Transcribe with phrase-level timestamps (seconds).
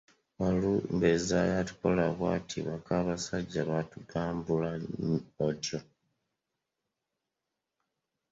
[0.39, 4.69] Walumbe zzaaya atukola bw’ati, bak’abasajja b’otugumbula
[5.47, 5.79] otyo